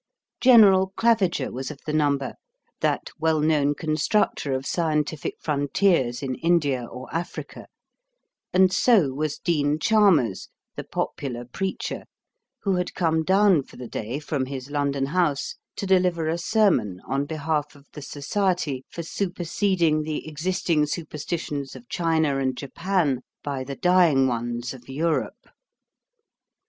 [0.39, 2.33] General Claviger was of the number,
[2.79, 7.67] that well known constructor of scientific frontiers in India or Africa;
[8.51, 12.05] and so was Dean Chalmers, the popular preacher,
[12.63, 16.99] who had come down for the day from his London house to deliver a sermon
[17.05, 23.63] on behalf of the Society for Superseding the Existing Superstitions of China and Japan by
[23.63, 25.47] the Dying Ones of Europe.